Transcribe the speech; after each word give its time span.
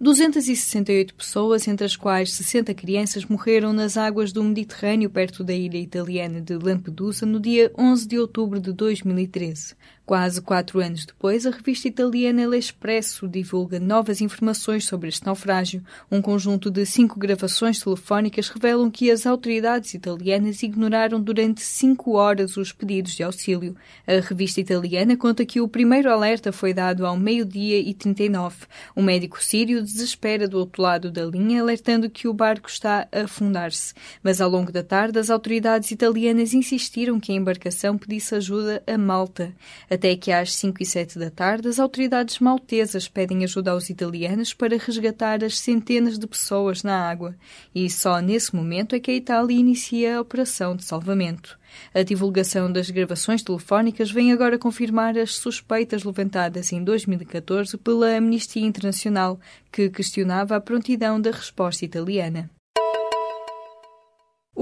268 0.00 1.14
pessoas, 1.14 1.68
entre 1.68 1.86
as 1.86 1.94
quais 1.94 2.32
60 2.34 2.74
crianças, 2.74 3.24
morreram 3.24 3.72
nas 3.72 3.96
águas 3.96 4.32
do 4.32 4.42
Mediterrâneo 4.42 5.08
perto 5.08 5.44
da 5.44 5.52
ilha 5.52 5.78
italiana 5.78 6.40
de 6.40 6.56
Lampedusa 6.56 7.24
no 7.24 7.38
dia 7.38 7.72
11 7.78 8.08
de 8.08 8.18
outubro 8.18 8.60
de 8.60 8.72
2013. 8.72 9.76
Quase 10.06 10.42
quatro 10.42 10.80
anos 10.80 11.06
depois, 11.06 11.46
a 11.46 11.50
revista 11.50 11.88
italiana 11.88 12.46
L'Espresso 12.46 13.26
divulga 13.26 13.80
novas 13.80 14.20
informações 14.20 14.84
sobre 14.84 15.08
este 15.08 15.24
naufrágio. 15.24 15.82
Um 16.12 16.20
conjunto 16.20 16.70
de 16.70 16.84
cinco 16.84 17.18
gravações 17.18 17.80
telefónicas 17.80 18.50
revelam 18.50 18.90
que 18.90 19.10
as 19.10 19.24
autoridades 19.24 19.94
italianas 19.94 20.62
ignoraram 20.62 21.18
durante 21.18 21.62
cinco 21.62 22.16
horas 22.16 22.58
os 22.58 22.70
pedidos 22.70 23.14
de 23.14 23.22
auxílio. 23.22 23.74
A 24.06 24.20
revista 24.20 24.60
italiana 24.60 25.16
conta 25.16 25.46
que 25.46 25.58
o 25.58 25.66
primeiro 25.66 26.12
alerta 26.12 26.52
foi 26.52 26.74
dado 26.74 27.06
ao 27.06 27.16
meio-dia 27.16 27.78
e 27.78 27.94
39. 27.94 28.66
Um 28.94 29.02
médico 29.02 29.42
sírio 29.42 29.82
desespera 29.82 30.46
do 30.46 30.58
outro 30.58 30.82
lado 30.82 31.10
da 31.10 31.24
linha, 31.24 31.62
alertando 31.62 32.10
que 32.10 32.28
o 32.28 32.34
barco 32.34 32.68
está 32.68 33.08
a 33.10 33.22
afundar-se. 33.22 33.94
Mas 34.22 34.42
ao 34.42 34.50
longo 34.50 34.70
da 34.70 34.82
tarde, 34.82 35.18
as 35.18 35.30
autoridades 35.30 35.90
italianas 35.90 36.52
insistiram 36.52 37.18
que 37.18 37.32
a 37.32 37.34
embarcação 37.34 37.96
pedisse 37.96 38.34
ajuda 38.34 38.82
a 38.86 38.98
Malta. 38.98 39.54
Até 39.94 40.16
que 40.16 40.32
às 40.32 40.52
5 40.54 40.82
e 40.82 40.84
7 40.84 41.20
da 41.20 41.30
tarde, 41.30 41.68
as 41.68 41.78
autoridades 41.78 42.40
maltesas 42.40 43.06
pedem 43.06 43.44
ajuda 43.44 43.70
aos 43.70 43.88
italianos 43.88 44.52
para 44.52 44.76
resgatar 44.76 45.44
as 45.44 45.56
centenas 45.56 46.18
de 46.18 46.26
pessoas 46.26 46.82
na 46.82 47.08
água. 47.08 47.36
E 47.72 47.88
só 47.88 48.18
nesse 48.18 48.56
momento 48.56 48.96
é 48.96 48.98
que 48.98 49.12
a 49.12 49.14
Itália 49.14 49.56
inicia 49.56 50.16
a 50.16 50.20
operação 50.20 50.74
de 50.74 50.82
salvamento. 50.82 51.56
A 51.94 52.02
divulgação 52.02 52.72
das 52.72 52.90
gravações 52.90 53.40
telefónicas 53.44 54.10
vem 54.10 54.32
agora 54.32 54.58
confirmar 54.58 55.16
as 55.16 55.36
suspeitas 55.36 56.02
levantadas 56.02 56.72
em 56.72 56.82
2014 56.82 57.76
pela 57.78 58.16
Amnistia 58.16 58.66
Internacional, 58.66 59.38
que 59.70 59.88
questionava 59.90 60.56
a 60.56 60.60
prontidão 60.60 61.20
da 61.20 61.30
resposta 61.30 61.84
italiana. 61.84 62.50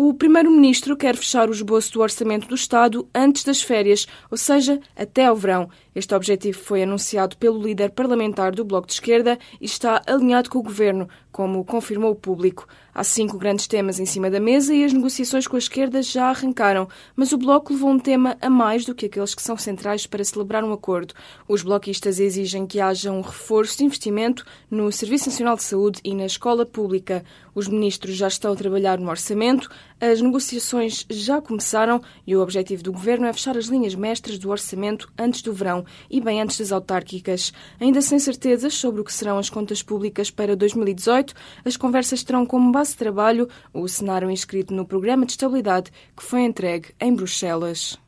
O 0.05 0.12
Primeiro-Ministro 0.12 0.97
quer 0.97 1.14
fechar 1.14 1.48
o 1.48 1.53
esboço 1.53 1.92
do 1.92 2.00
orçamento 2.00 2.48
do 2.48 2.56
Estado 2.56 3.08
antes 3.14 3.45
das 3.45 3.62
férias, 3.62 4.05
ou 4.28 4.36
seja, 4.36 4.81
até 4.97 5.27
ao 5.27 5.36
verão. 5.36 5.70
Este 5.95 6.12
objetivo 6.12 6.58
foi 6.58 6.83
anunciado 6.83 7.36
pelo 7.36 7.62
líder 7.62 7.91
parlamentar 7.91 8.50
do 8.50 8.64
Bloco 8.64 8.89
de 8.89 8.95
Esquerda 8.95 9.39
e 9.61 9.64
está 9.64 10.03
alinhado 10.05 10.50
com 10.50 10.58
o 10.58 10.62
Governo, 10.62 11.08
como 11.30 11.64
confirmou 11.64 12.11
o 12.11 12.17
público. 12.17 12.67
Há 12.95 13.05
cinco 13.05 13.39
grandes 13.39 13.67
temas 13.67 13.98
em 13.98 14.05
cima 14.05 14.30
da 14.30 14.41
mesa 14.41 14.75
e 14.75 14.84
as 14.84 14.92
negociações 14.92 15.47
com 15.47 15.56
a 15.56 15.58
esquerda 15.58 16.03
já 16.03 16.28
arrancaram, 16.28 16.89
mas 17.14 17.33
o 17.33 17.39
Bloco 17.39 17.73
levou 17.73 17.91
um 17.91 17.98
tema 17.98 18.36
a 18.41 18.50
mais 18.50 18.84
do 18.84 18.95
que 18.95 19.06
aqueles 19.06 19.34
que 19.34 19.42
são 19.42 19.56
centrais 19.56 20.06
para 20.06 20.25
celebrar 20.25 20.64
um 20.64 20.73
acordo. 20.73 21.14
Os 21.48 21.62
bloquistas 21.62 22.19
exigem 22.20 22.67
que 22.67 22.80
haja 22.80 23.11
um 23.11 23.23
reforço 23.23 23.78
de 23.78 23.84
investimento 23.84 24.45
no 24.70 24.91
Serviço 24.92 25.30
Nacional 25.30 25.56
de 25.56 25.62
Saúde 25.62 26.00
e 26.05 26.14
na 26.14 26.27
escola 26.27 26.67
pública. 26.67 27.25
Os 27.55 27.69
ministros 27.69 28.14
já 28.14 28.28
estão 28.28 28.53
a 28.53 28.56
trabalhar 28.56 28.98
no 28.98 29.08
orçamento, 29.08 29.70
as 30.03 30.20
negociações 30.20 31.06
já 31.08 31.41
começaram 31.41 32.03
e 32.27 32.34
o 32.34 32.42
objetivo 32.42 32.83
do 32.83 32.92
governo 32.92 33.25
é 33.25 33.33
fechar 33.33 33.56
as 33.56 33.67
linhas 33.67 33.95
mestras 33.95 34.36
do 34.36 34.50
orçamento 34.50 35.08
antes 35.17 35.42
do 35.42 35.52
verão 35.52 35.85
e 36.11 36.20
bem 36.20 36.42
antes 36.42 36.58
das 36.58 36.73
autárquicas. 36.73 37.52
Ainda 37.79 38.02
sem 38.02 38.18
certezas 38.18 38.74
sobre 38.74 39.01
o 39.01 39.05
que 39.05 39.13
serão 39.13 39.39
as 39.39 39.48
contas 39.48 39.80
públicas 39.80 40.29
para 40.29 40.57
2018, 40.57 41.35
as 41.64 41.77
conversas 41.77 42.24
terão 42.24 42.45
como 42.45 42.73
base 42.73 42.90
de 42.90 42.96
trabalho 42.96 43.48
o 43.73 43.86
cenário 43.86 44.29
inscrito 44.29 44.74
no 44.74 44.85
Programa 44.85 45.24
de 45.24 45.33
Estabilidade 45.33 45.92
que 46.17 46.24
foi 46.24 46.40
entregue 46.40 46.89
em 46.98 47.14
Bruxelas. 47.14 48.02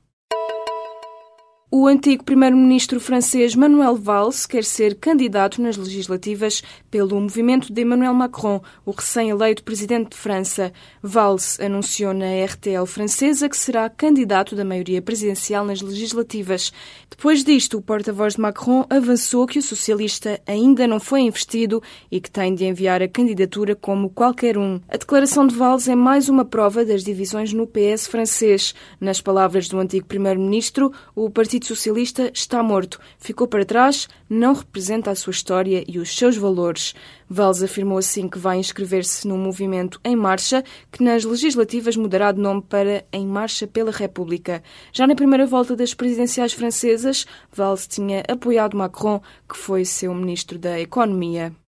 O 1.77 1.89
antigo 1.89 2.23
primeiro-ministro 2.23 3.01
francês 3.01 3.57
Manuel 3.57 3.97
Valls 3.97 4.47
quer 4.47 4.63
ser 4.63 4.95
candidato 4.95 5.61
nas 5.61 5.77
legislativas 5.77 6.63
pelo 6.89 7.21
movimento 7.21 7.73
de 7.73 7.83
Emmanuel 7.83 8.15
Macron, 8.15 8.63
o 8.87 8.93
recém-eleito 8.93 9.65
presidente 9.65 10.11
de 10.11 10.17
França. 10.17 10.73
Valls 11.03 11.59
anunciou 11.59 12.15
na 12.15 12.27
RTL 12.45 12.87
francesa 12.87 13.49
que 13.49 13.57
será 13.57 13.91
candidato 13.91 14.55
da 14.55 14.65
maioria 14.65 15.03
presidencial 15.03 15.65
nas 15.65 15.81
legislativas. 15.81 16.73
Depois 17.11 17.43
disto, 17.43 17.77
o 17.77 17.83
porta-voz 17.83 18.35
de 18.35 18.41
Macron 18.41 18.87
avançou 18.89 19.45
que 19.45 19.59
o 19.59 19.63
socialista 19.63 20.41
ainda 20.47 20.87
não 20.87 21.01
foi 21.01 21.23
investido 21.23 21.83
e 22.09 22.21
que 22.21 22.31
tem 22.31 22.55
de 22.55 22.65
enviar 22.65 23.03
a 23.03 23.09
candidatura 23.09 23.75
como 23.75 24.11
qualquer 24.11 24.57
um. 24.57 24.81
A 24.89 24.97
declaração 24.97 25.45
de 25.45 25.57
Valls 25.57 25.91
é 25.91 25.97
mais 25.97 26.29
uma 26.29 26.45
prova 26.45 26.85
das 26.85 27.03
divisões 27.03 27.53
no 27.53 27.67
PS 27.67 28.07
francês. 28.07 28.77
Nas 29.01 29.21
palavras 29.21 29.69
do 29.69 29.81
antigo 29.81 30.07
primeiro-ministro, 30.07 30.93
o 31.17 31.29
Partido 31.29 31.64
Partido 31.65 31.77
Socialista 31.77 32.31
está 32.35 32.63
morto, 32.63 33.01
ficou 33.19 33.49
para 33.49 33.65
trás, 33.65 34.07
não 34.29 34.53
representa 34.53 35.11
a 35.11 35.15
sua 35.15 35.31
história 35.31 35.83
e 35.89 35.99
os 35.99 36.15
seus 36.15 36.37
valores. 36.37 36.95
Valls 37.29 37.65
afirmou 37.65 37.97
assim 37.97 38.29
que 38.29 38.39
vai 38.39 38.59
inscrever-se 38.59 39.27
num 39.27 39.39
movimento 39.39 39.99
em 40.05 40.15
marcha 40.15 40.63
que 40.93 41.03
nas 41.03 41.25
legislativas 41.25 41.97
mudará 41.97 42.33
de 42.33 42.41
nome 42.41 42.61
para 42.61 43.07
Em 43.11 43.27
Marcha 43.27 43.67
pela 43.67 43.91
República. 43.91 44.63
Já 44.93 45.07
na 45.07 45.15
primeira 45.15 45.47
volta 45.47 45.75
das 45.75 45.95
presidenciais 45.95 46.53
francesas, 46.53 47.25
Valls 47.51 47.87
tinha 47.87 48.23
apoiado 48.29 48.77
Macron, 48.77 49.23
que 49.49 49.57
foi 49.57 49.87
seu 49.87 50.15
ministro 50.15 50.59
da 50.59 50.79
Economia. 50.79 51.64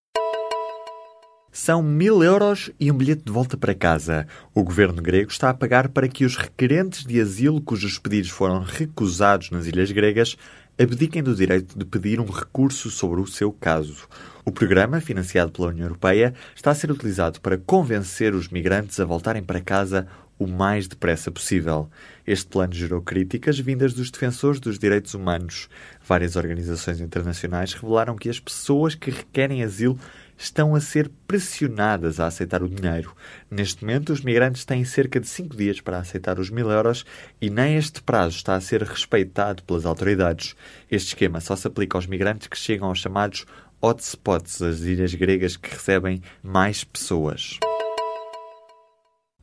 São 1.59 1.83
mil 1.83 2.23
euros 2.23 2.71
e 2.79 2.93
um 2.93 2.95
bilhete 2.95 3.23
de 3.25 3.33
volta 3.33 3.57
para 3.57 3.75
casa. 3.75 4.27
O 4.55 4.63
governo 4.63 5.01
grego 5.01 5.31
está 5.31 5.49
a 5.49 5.55
pagar 5.55 5.89
para 5.89 6.07
que 6.07 6.27
os 6.27 6.37
requerentes 6.37 7.03
de 7.03 7.19
asilo 7.19 7.63
cujos 7.63 7.99
pedidos 7.99 8.29
foram 8.29 8.61
recusados 8.61 9.51
nas 9.51 9.65
ilhas 9.65 9.91
gregas 9.91 10.37
abdiquem 10.79 11.23
do 11.23 11.35
direito 11.35 11.79
de 11.79 11.87
pedir 11.87 12.21
um 12.21 12.27
recurso 12.27 12.91
sobre 12.91 13.23
o 13.23 13.27
seu 13.27 13.51
caso. 13.51 14.07
O 14.45 14.53
programa, 14.53 15.01
financiado 15.01 15.51
pela 15.51 15.69
União 15.69 15.87
Europeia, 15.87 16.35
está 16.55 16.73
a 16.73 16.75
ser 16.75 16.91
utilizado 16.91 17.41
para 17.41 17.57
convencer 17.57 18.35
os 18.35 18.51
migrantes 18.51 19.01
a 19.01 19.07
voltarem 19.07 19.43
para 19.43 19.63
casa 19.63 20.07
o 20.39 20.47
mais 20.47 20.87
depressa 20.87 21.31
possível. 21.31 21.89
Este 22.27 22.47
plano 22.47 22.75
gerou 22.75 23.01
críticas 23.01 23.59
vindas 23.59 23.95
dos 23.95 24.11
defensores 24.11 24.61
dos 24.61 24.79
direitos 24.79 25.15
humanos. 25.15 25.71
Várias 26.07 26.37
organizações 26.37 27.01
internacionais 27.01 27.73
revelaram 27.73 28.15
que 28.15 28.29
as 28.29 28.39
pessoas 28.39 28.95
que 28.95 29.11
requerem 29.11 29.63
asilo 29.63 29.99
estão 30.37 30.75
a 30.75 30.81
ser 30.81 31.11
pressionadas 31.27 32.21
a 32.21 32.27
aceitar 32.27 32.63
o 32.63 32.69
dinheiro. 32.69 33.15
Neste 33.51 33.85
momento, 33.85 34.13
os 34.13 34.21
migrantes 34.21 34.65
têm 34.65 34.85
cerca 34.85 35.21
de 35.21 35.27
cinco 35.27 35.57
dias 35.57 35.81
para 35.81 35.99
aceitar 35.99 36.39
os 36.39 36.51
mil 36.51 36.71
euros 36.71 37.05
e 37.41 37.51
nem 37.51 37.77
este 37.77 38.03
prazo 38.03 38.37
está 38.37 38.55
a 38.55 38.61
ser 38.61 38.83
respeitado 38.83 39.63
pelas 39.63 39.87
autoridades. 39.87 40.55
Este 40.91 41.09
esquema 41.09 41.41
só 41.41 41.57
se 41.57 41.67
aplica 41.67 41.97
aos 41.97 42.07
migrantes 42.07 42.49
que 42.49 42.59
chegam 42.59 42.89
aos 42.89 42.99
chamados 42.99 43.47
hotspots, 43.81 44.63
as 44.63 44.81
ilhas 44.81 45.15
gregas 45.15 45.57
que 45.57 45.71
recebem 45.71 46.23
mais 46.43 46.83
pessoas. 46.83 47.59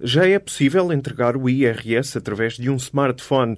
Já 0.06 0.28
é 0.28 0.38
possível 0.38 0.92
entregar 0.92 1.38
o 1.38 1.50
IRS 1.50 2.18
através 2.18 2.56
de 2.56 2.70
um 2.70 2.76
smartphone. 2.76 3.58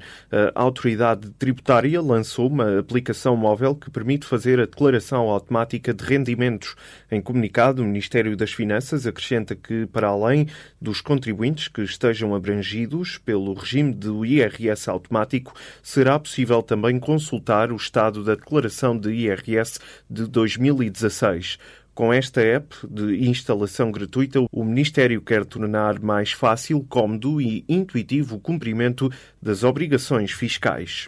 A 0.54 0.62
autoridade 0.62 1.32
tributária 1.32 2.00
lançou 2.00 2.48
uma 2.48 2.78
aplicação 2.78 3.36
móvel 3.36 3.74
que 3.74 3.90
permite 3.90 4.28
fazer 4.28 4.60
a 4.60 4.68
declaração 4.68 5.28
automática 5.28 5.92
de 5.92 6.04
rendimentos. 6.04 6.76
Em 7.12 7.20
comunicado, 7.20 7.82
o 7.82 7.86
Ministério 7.86 8.38
das 8.38 8.54
Finanças 8.54 9.08
acrescenta 9.08 9.56
que, 9.56 9.88
para 9.88 10.10
além 10.10 10.48
dos 10.80 11.02
contribuintes 11.02 11.68
que 11.68 11.82
estejam 11.82 12.36
abrangidos 12.36 13.18
pelo 13.18 13.56
regime 13.56 13.92
do 13.92 14.24
IRS 14.24 14.88
automático, 14.88 15.52
será 15.82 16.20
possível 16.20 16.62
também 16.62 17.00
consultar 17.00 17.72
o 17.72 17.76
estado 17.76 18.24
da 18.24 18.36
declaração 18.36 18.96
de 18.96 19.10
IRS 19.10 19.80
de 20.08 20.28
2016. 20.28 21.58
Com 21.96 22.12
esta 22.12 22.42
app 22.42 22.76
de 22.86 23.26
instalação 23.26 23.90
gratuita, 23.90 24.46
o 24.52 24.66
Ministério 24.66 25.22
quer 25.22 25.46
tornar 25.46 25.98
mais 26.02 26.34
fácil, 26.34 26.86
cómodo 26.90 27.40
e 27.40 27.64
intuitivo 27.70 28.36
o 28.36 28.40
cumprimento 28.40 29.10
das 29.42 29.64
obrigações 29.64 30.32
fiscais. 30.32 31.08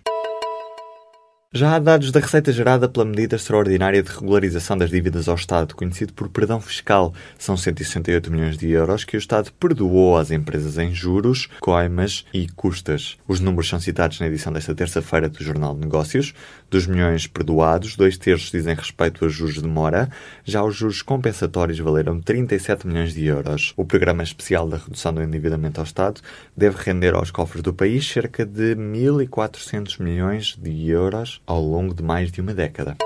Já 1.58 1.74
há 1.74 1.80
dados 1.80 2.12
da 2.12 2.20
receita 2.20 2.52
gerada 2.52 2.88
pela 2.88 3.04
medida 3.04 3.36
extraordinária 3.36 4.04
de 4.04 4.12
regularização 4.12 4.78
das 4.78 4.92
dívidas 4.92 5.28
ao 5.28 5.34
Estado, 5.34 5.76
conhecido 5.76 6.14
por 6.14 6.30
perdão 6.30 6.62
fiscal. 6.62 7.16
São 7.36 7.58
168 7.58 8.30
milhões 8.30 8.60
de 8.60 8.70
euros 8.70 9.04
que 9.04 9.18
o 9.18 9.18
Estado 9.18 9.52
perdoou 9.54 10.18
às 10.18 10.30
empresas 10.30 10.78
em 10.78 10.94
juros, 10.94 11.50
coimas 11.60 12.28
e 12.32 12.48
custas. 12.50 13.18
Os 13.28 13.40
números 13.40 13.70
são 13.70 13.80
citados 13.80 14.20
na 14.20 14.28
edição 14.28 14.54
desta 14.54 14.76
terça-feira 14.76 15.28
do 15.28 15.44
Jornal 15.44 15.74
de 15.74 15.82
Negócios. 15.82 16.32
Dos 16.70 16.86
milhões 16.86 17.26
perdoados, 17.26 17.96
dois 17.96 18.20
terços 18.20 18.52
dizem 18.52 18.76
respeito 18.76 19.26
a 19.26 19.28
juros 19.28 19.56
de 19.56 19.68
mora. 19.68 20.12
Já 20.46 20.64
os 20.64 20.76
juros 20.76 21.02
compensatórios 21.02 21.80
valeram 21.80 22.22
37 22.22 22.86
milhões 22.86 23.16
de 23.16 23.26
euros. 23.26 23.74
O 23.76 23.84
Programa 23.84 24.22
Especial 24.22 24.70
da 24.70 24.78
Redução 24.78 25.12
do 25.12 25.24
Endividamento 25.24 25.80
ao 25.80 25.86
Estado 25.86 26.22
deve 26.56 26.78
render 26.84 27.16
aos 27.16 27.32
cofres 27.32 27.64
do 27.64 27.74
país 27.74 28.08
cerca 28.08 28.46
de 28.46 28.76
1.400 28.76 30.00
milhões 30.00 30.56
de 30.56 30.88
euros 30.88 31.42
ao 31.48 31.62
longo 31.62 31.94
de 31.94 32.04
mais 32.04 32.32
de 32.32 32.42
uma 32.42 32.54
década. 32.54 32.98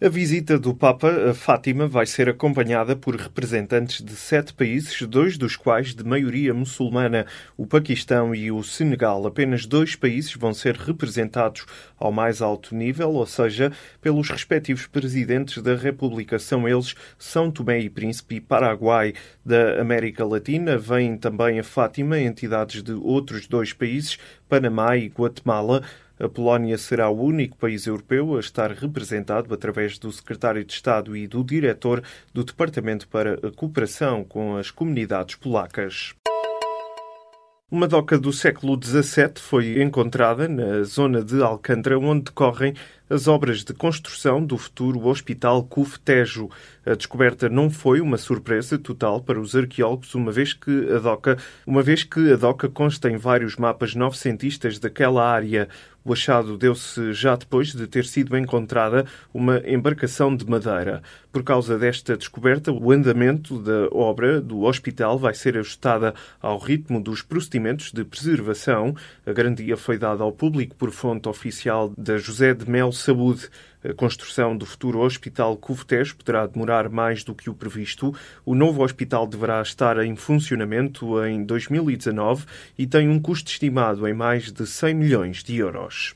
A 0.00 0.08
visita 0.08 0.56
do 0.56 0.72
Papa 0.72 1.30
a 1.30 1.34
Fátima 1.34 1.88
vai 1.88 2.06
ser 2.06 2.28
acompanhada 2.28 2.94
por 2.94 3.16
representantes 3.16 4.00
de 4.00 4.14
sete 4.14 4.54
países, 4.54 5.02
dois 5.02 5.36
dos 5.36 5.56
quais 5.56 5.92
de 5.92 6.04
maioria 6.04 6.54
muçulmana, 6.54 7.26
o 7.56 7.66
Paquistão 7.66 8.32
e 8.32 8.52
o 8.52 8.62
Senegal. 8.62 9.26
Apenas 9.26 9.66
dois 9.66 9.96
países 9.96 10.32
vão 10.34 10.54
ser 10.54 10.76
representados 10.76 11.66
ao 11.98 12.12
mais 12.12 12.40
alto 12.40 12.76
nível, 12.76 13.10
ou 13.10 13.26
seja, 13.26 13.72
pelos 14.00 14.30
respectivos 14.30 14.86
presidentes 14.86 15.60
da 15.60 15.74
República. 15.74 16.38
São 16.38 16.68
eles 16.68 16.94
São 17.18 17.50
Tomé 17.50 17.80
e 17.80 17.90
Príncipe 17.90 18.36
e 18.36 18.40
Paraguai. 18.40 19.14
Da 19.44 19.80
América 19.80 20.24
Latina 20.24 20.78
vêm 20.78 21.16
também 21.16 21.58
a 21.58 21.64
Fátima 21.64 22.20
entidades 22.20 22.84
de 22.84 22.92
outros 22.92 23.48
dois 23.48 23.72
países, 23.72 24.16
Panamá 24.48 24.96
e 24.96 25.08
Guatemala. 25.08 25.82
A 26.20 26.28
Polónia 26.28 26.76
será 26.76 27.08
o 27.08 27.22
único 27.22 27.56
país 27.56 27.86
europeu 27.86 28.36
a 28.36 28.40
estar 28.40 28.72
representado 28.72 29.54
através 29.54 29.98
do 29.98 30.10
secretário 30.10 30.64
de 30.64 30.72
Estado 30.72 31.16
e 31.16 31.28
do 31.28 31.44
diretor 31.44 32.02
do 32.34 32.42
Departamento 32.42 33.06
para 33.06 33.34
a 33.34 33.52
Cooperação 33.52 34.24
com 34.24 34.56
as 34.56 34.70
Comunidades 34.70 35.36
Polacas. 35.36 36.14
Uma 37.70 37.86
doca 37.86 38.18
do 38.18 38.32
século 38.32 38.80
XVII 38.82 39.34
foi 39.36 39.82
encontrada 39.82 40.48
na 40.48 40.82
zona 40.84 41.22
de 41.22 41.42
Alcântara, 41.42 41.98
onde 41.98 42.24
decorrem 42.24 42.74
as 43.10 43.26
obras 43.26 43.64
de 43.64 43.72
construção 43.72 44.44
do 44.44 44.58
futuro 44.58 45.06
Hospital 45.06 45.64
CUF 45.64 45.98
Tejo. 46.00 46.50
A 46.84 46.94
descoberta 46.94 47.48
não 47.48 47.70
foi 47.70 48.00
uma 48.00 48.16
surpresa 48.16 48.78
total 48.78 49.20
para 49.20 49.40
os 49.40 49.54
arqueólogos, 49.54 50.14
uma 50.14 50.32
vez 50.32 50.52
que 50.52 50.90
a 50.92 50.98
doca, 50.98 51.36
uma 51.66 51.82
vez 51.82 52.02
que 52.02 52.32
a 52.32 52.36
doca 52.36 52.68
consta 52.68 53.10
em 53.10 53.16
vários 53.16 53.56
mapas 53.56 53.94
novecentistas 53.94 54.78
daquela 54.78 55.26
área. 55.26 55.68
O 56.04 56.12
achado 56.14 56.56
deu-se 56.56 57.12
já 57.12 57.36
depois 57.36 57.74
de 57.74 57.86
ter 57.86 58.06
sido 58.06 58.34
encontrada 58.34 59.04
uma 59.34 59.60
embarcação 59.66 60.34
de 60.34 60.48
madeira. 60.48 61.02
Por 61.30 61.42
causa 61.42 61.78
desta 61.78 62.16
descoberta, 62.16 62.72
o 62.72 62.90
andamento 62.90 63.58
da 63.58 63.88
obra 63.92 64.40
do 64.40 64.62
hospital 64.62 65.18
vai 65.18 65.34
ser 65.34 65.58
ajustada 65.58 66.14
ao 66.40 66.56
ritmo 66.56 66.98
dos 67.02 67.20
procedimentos 67.20 67.92
de 67.92 68.04
preservação. 68.04 68.96
A 69.26 69.32
garantia 69.32 69.76
foi 69.76 69.98
dada 69.98 70.22
ao 70.22 70.32
público 70.32 70.74
por 70.76 70.90
fonte 70.90 71.28
oficial 71.28 71.92
da 71.98 72.16
José 72.16 72.54
de 72.54 72.68
Mel 72.70 72.90
Saúde. 72.98 73.48
A 73.84 73.94
construção 73.94 74.56
do 74.56 74.66
futuro 74.66 75.00
Hospital 75.00 75.56
Cuvtejo 75.56 76.16
poderá 76.16 76.46
demorar 76.46 76.88
mais 76.88 77.22
do 77.24 77.34
que 77.34 77.48
o 77.48 77.54
previsto. 77.54 78.14
O 78.44 78.54
novo 78.54 78.82
hospital 78.82 79.26
deverá 79.26 79.62
estar 79.62 80.04
em 80.04 80.16
funcionamento 80.16 81.24
em 81.24 81.44
2019 81.44 82.44
e 82.76 82.86
tem 82.86 83.08
um 83.08 83.20
custo 83.20 83.50
estimado 83.50 84.06
em 84.06 84.12
mais 84.12 84.50
de 84.52 84.66
100 84.66 84.94
milhões 84.94 85.42
de 85.42 85.56
euros. 85.56 86.14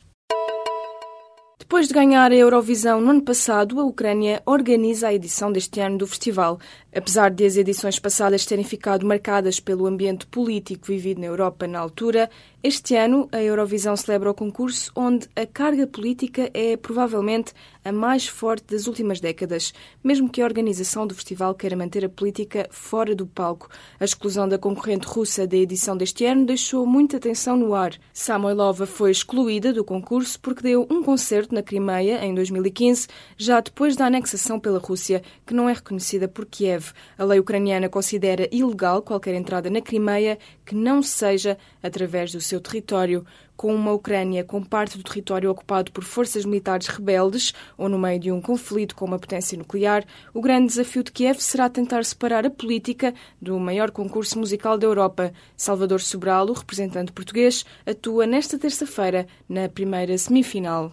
Depois 1.72 1.88
de 1.88 1.94
ganhar 1.94 2.30
a 2.30 2.34
Eurovisão 2.34 3.00
no 3.00 3.10
ano 3.10 3.22
passado, 3.22 3.80
a 3.80 3.84
Ucrânia 3.84 4.42
organiza 4.44 5.08
a 5.08 5.14
edição 5.14 5.50
deste 5.50 5.80
ano 5.80 5.96
do 5.96 6.06
festival. 6.06 6.58
Apesar 6.94 7.30
de 7.30 7.46
as 7.46 7.56
edições 7.56 7.98
passadas 7.98 8.44
terem 8.44 8.64
ficado 8.64 9.06
marcadas 9.06 9.58
pelo 9.58 9.86
ambiente 9.86 10.26
político 10.26 10.88
vivido 10.88 11.22
na 11.22 11.26
Europa 11.26 11.66
na 11.66 11.78
altura, 11.78 12.28
este 12.62 12.94
ano 12.94 13.28
a 13.32 13.42
Eurovisão 13.42 13.96
celebra 13.96 14.30
o 14.30 14.34
concurso 14.34 14.92
onde 14.94 15.26
a 15.34 15.44
carga 15.44 15.86
política 15.86 16.50
é 16.52 16.76
provavelmente 16.76 17.54
a 17.84 17.90
mais 17.90 18.28
forte 18.28 18.66
das 18.72 18.86
últimas 18.86 19.20
décadas, 19.20 19.72
mesmo 20.04 20.28
que 20.28 20.40
a 20.40 20.44
organização 20.44 21.04
do 21.06 21.14
festival 21.14 21.54
queira 21.54 21.74
manter 21.74 22.04
a 22.04 22.08
política 22.08 22.68
fora 22.70 23.16
do 23.16 23.26
palco. 23.26 23.68
A 23.98 24.04
exclusão 24.04 24.48
da 24.48 24.58
concorrente 24.58 25.08
russa 25.08 25.46
da 25.46 25.56
edição 25.56 25.96
deste 25.96 26.24
ano 26.24 26.46
deixou 26.46 26.86
muita 26.86 27.18
tensão 27.18 27.56
no 27.56 27.74
ar. 27.74 27.94
Samoilova 28.12 28.86
foi 28.86 29.10
excluída 29.10 29.72
do 29.72 29.82
concurso 29.82 30.38
porque 30.38 30.62
deu 30.62 30.86
um 30.88 31.02
concerto 31.02 31.54
na 31.54 31.62
Crimeia 31.62 32.24
em 32.24 32.32
2015, 32.32 33.08
já 33.36 33.60
depois 33.60 33.96
da 33.96 34.06
anexação 34.06 34.60
pela 34.60 34.78
Rússia, 34.78 35.20
que 35.44 35.54
não 35.54 35.68
é 35.68 35.72
reconhecida 35.72 36.28
por 36.28 36.46
Kiev. 36.82 36.92
A 37.16 37.24
lei 37.24 37.38
ucraniana 37.38 37.88
considera 37.88 38.48
ilegal 38.50 39.02
qualquer 39.02 39.34
entrada 39.34 39.70
na 39.70 39.80
Crimeia 39.80 40.38
que 40.66 40.74
não 40.74 41.02
seja 41.02 41.56
através 41.82 42.32
do 42.32 42.40
seu 42.40 42.60
território, 42.60 43.24
com 43.56 43.72
uma 43.74 43.92
Ucrânia 43.92 44.42
com 44.42 44.62
parte 44.62 44.98
do 44.98 45.04
território 45.04 45.50
ocupado 45.50 45.92
por 45.92 46.02
forças 46.02 46.44
militares 46.44 46.88
rebeldes 46.88 47.52
ou 47.78 47.88
no 47.88 47.98
meio 47.98 48.18
de 48.18 48.32
um 48.32 48.40
conflito 48.40 48.96
com 48.96 49.04
uma 49.04 49.18
potência 49.18 49.56
nuclear, 49.56 50.04
o 50.34 50.40
grande 50.40 50.66
desafio 50.68 51.04
de 51.04 51.12
Kiev 51.12 51.38
será 51.40 51.68
tentar 51.68 52.04
separar 52.04 52.44
a 52.44 52.50
política 52.50 53.14
do 53.40 53.58
maior 53.60 53.90
concurso 53.90 54.38
musical 54.38 54.76
da 54.76 54.86
Europa. 54.86 55.32
Salvador 55.56 56.00
Sobral, 56.00 56.48
o 56.48 56.52
representante 56.52 57.12
português, 57.12 57.64
atua 57.86 58.26
nesta 58.26 58.58
terça-feira 58.58 59.26
na 59.48 59.68
primeira 59.68 60.16
semifinal. 60.18 60.92